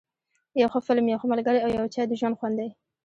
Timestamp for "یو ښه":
0.61-0.79, 1.07-1.27